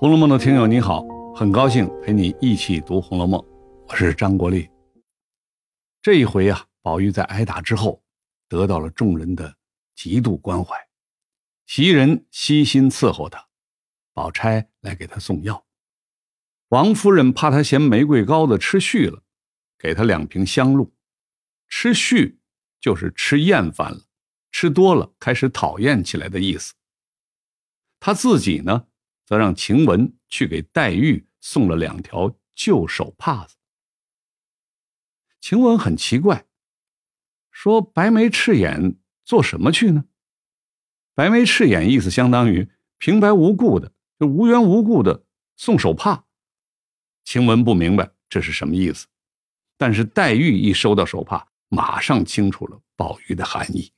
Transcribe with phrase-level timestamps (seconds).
[0.00, 1.04] 红楼梦》的听友你好，
[1.36, 3.38] 很高兴陪你一起读《红楼梦》，
[3.86, 4.66] 我是张国立。
[6.00, 8.02] 这一回啊，宝玉在挨打之后，
[8.48, 9.54] 得到了众人的
[9.94, 10.74] 极度关怀，
[11.66, 13.46] 袭人悉心伺候他，
[14.14, 15.66] 宝钗来给他送药，
[16.68, 19.22] 王夫人怕他嫌玫瑰膏的吃续了，
[19.78, 20.94] 给他两瓶香露。
[21.68, 22.40] 吃续
[22.80, 24.00] 就是吃厌烦了，
[24.50, 26.72] 吃多了开始讨厌起来的意思。
[28.00, 28.86] 他自己呢？
[29.30, 33.54] 则让晴雯去给黛玉送了两条旧手帕子。
[35.40, 36.46] 晴雯很奇怪，
[37.52, 40.06] 说：“白眉赤眼做什么去呢？”
[41.14, 45.24] 白眉赤眼意思相当于平白无故的，就无缘无故的
[45.56, 46.24] 送手帕。
[47.22, 49.06] 晴雯不明白这是什么意思，
[49.76, 53.92] 但是黛玉一收到手帕，马上清楚了宝玉的含义。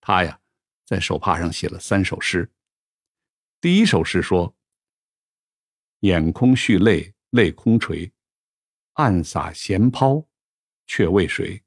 [0.00, 0.38] 他呀，
[0.84, 2.48] 在手帕上写了三首诗。
[3.60, 4.54] 第一首诗说
[6.00, 8.12] ：“眼空蓄泪泪空垂，
[8.92, 10.24] 暗洒闲抛
[10.86, 11.60] 却为谁？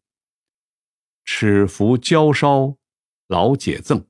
[1.25, 2.78] 尺幅娇烧
[3.28, 4.08] 老解赠，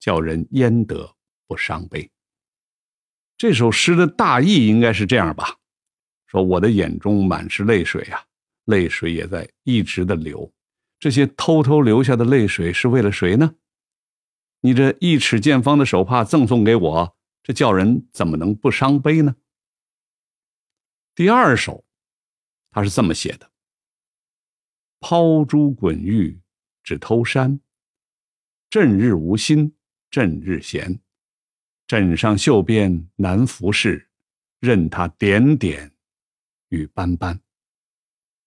[0.00, 1.14] 叫人焉得
[1.46, 2.10] 不伤悲。”
[3.36, 5.58] 这首诗的大意应该是这样吧：
[6.26, 8.24] 说我的眼中满是泪水啊，
[8.64, 10.50] 泪水也在一直的流。
[10.98, 13.54] 这些偷偷流下的泪水是为了谁呢？
[14.60, 19.36] 你这一尺见方的手帕赠送给我，这叫人怎么能不伤悲呢？
[21.14, 21.84] 第二首，
[22.70, 23.50] 他是这么写的
[25.00, 26.40] ：“抛珠滚玉
[26.82, 27.60] 只偷山，
[28.68, 29.74] 枕日无心
[30.10, 31.00] 枕日闲，
[31.86, 34.06] 枕上绣边难拂拭，
[34.58, 35.92] 任他点点
[36.68, 37.40] 与斑斑。”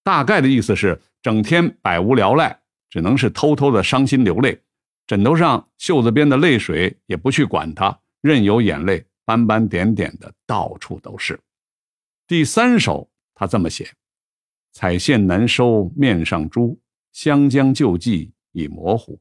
[0.04, 4.62] 大概的意思是，整天百无聊赖，只能是偷偷的伤心流泪。
[5.07, 11.38] 枕头上袖子边的泪水也不去管它，任由眼泪斑斑点点的到处都是。
[12.27, 13.93] 第三首他这么写：
[14.71, 16.80] 彩线难收面上珠，
[17.11, 19.20] 湘江旧迹已模糊。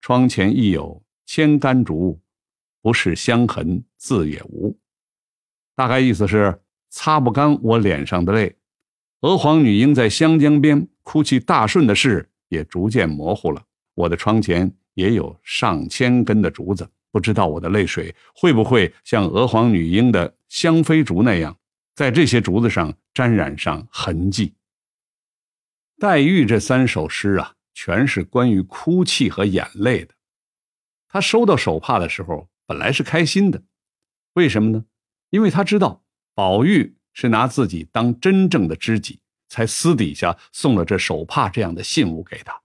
[0.00, 2.20] 窗前亦有千竿竹，
[2.80, 4.76] 不是香痕字也无。
[5.76, 6.60] 大概意思是
[6.90, 8.56] 擦不干我脸上的泪，
[9.20, 13.64] 娥皇女英在湘江边哭泣大顺的事也逐渐模糊了。
[13.94, 14.74] 我的窗前。
[14.94, 21.58] 也有上千根的竹子，不知道我的泪水会不会像娥皇女英的香妃竹那样，
[21.94, 24.54] 在这些竹子上沾染上痕迹。
[25.98, 30.14] 黛玉这三首诗啊，全是关于哭泣和眼泪的。
[31.08, 33.62] 她收到手帕的时候，本来是开心的，
[34.32, 34.84] 为什么呢？
[35.30, 36.02] 因为她知道
[36.34, 42.61] 宝玉是拿自己当真正的知己，才私底下送了这手帕这样的信物给她。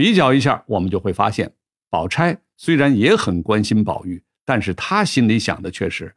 [0.00, 1.52] 比较一下，我们就会发现，
[1.90, 6.16] 宝钗虽然也很关心宝玉，但是她心里想的却是：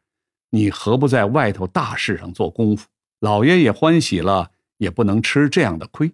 [0.52, 2.88] 你何不在外头大事上做功夫？
[3.20, 6.14] 老爷也欢喜了，也不能吃这样的亏。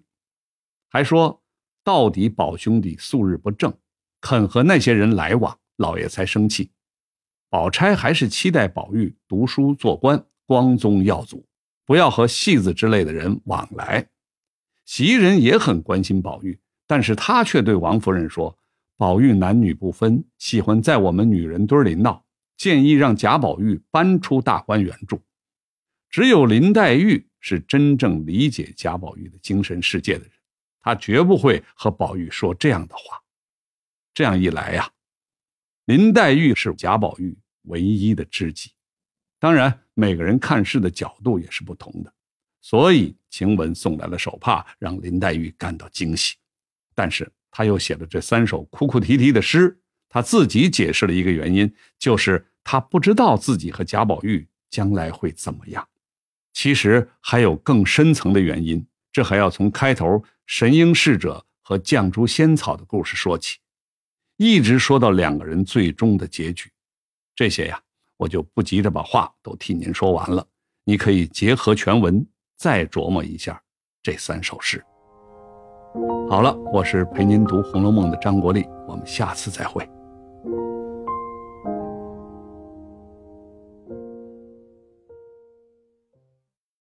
[0.89, 1.43] 还说
[1.83, 3.71] 到底，宝兄弟素日不正，
[4.19, 6.71] 肯和那些人来往，老爷才生气。
[7.51, 11.45] 宝钗还是期待宝玉读书做官，光宗耀祖，
[11.85, 14.09] 不要和戏子之类的人往来。
[14.85, 16.59] 袭人也很关心宝玉。
[16.89, 18.57] 但是他却对王夫人说
[18.97, 22.25] ：“宝玉男女不分，喜欢在我们女人堆里闹，
[22.57, 25.21] 建议让贾宝玉搬出大观园住。
[26.09, 30.31] 只有林黛玉是真正理解贾宝玉的精神世界的人，
[30.81, 33.21] 她绝不会和宝玉说这样的话。
[34.15, 34.89] 这样一来呀，
[35.85, 38.71] 林黛玉是贾宝玉唯一的知己。
[39.37, 42.11] 当然，每个人看事的角度也是不同的，
[42.61, 46.35] 所以晴雯送来了手帕，让林黛玉感到惊喜。”
[46.99, 49.79] 但是他又写了这三首哭哭啼啼的诗，
[50.09, 55.87] 他自己解释了一个原因，就是他不知道自己和贾宝玉将来会怎么样。
[56.51, 63.59] 其实还有更深层的原因，这还要从开头神瑛侍者和绛珠仙草的故事说起，
[64.35, 66.69] 一直说到两个人最终的结局。
[67.33, 67.81] 这些呀，
[68.17, 70.45] 我就不急着把话都替您说完了，
[70.83, 73.63] 你可以结合全文再琢磨一下
[74.03, 74.83] 这三首诗。
[76.29, 79.87] 好了，我是陪您读《红楼梦》的张国立，我们下次再会。